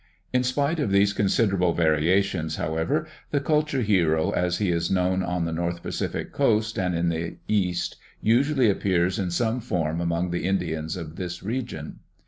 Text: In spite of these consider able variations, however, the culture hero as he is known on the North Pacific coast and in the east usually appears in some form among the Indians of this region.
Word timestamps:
In 0.33 0.41
spite 0.41 0.79
of 0.79 0.89
these 0.89 1.13
consider 1.13 1.57
able 1.57 1.73
variations, 1.73 2.55
however, 2.55 3.05
the 3.29 3.39
culture 3.39 3.83
hero 3.83 4.31
as 4.31 4.57
he 4.57 4.71
is 4.71 4.89
known 4.89 5.21
on 5.21 5.45
the 5.45 5.51
North 5.51 5.83
Pacific 5.83 6.31
coast 6.31 6.79
and 6.79 6.95
in 6.95 7.09
the 7.09 7.37
east 7.47 7.97
usually 8.19 8.67
appears 8.67 9.19
in 9.19 9.29
some 9.29 9.59
form 9.59 10.01
among 10.01 10.31
the 10.31 10.45
Indians 10.47 10.97
of 10.97 11.17
this 11.17 11.43
region. 11.43 11.99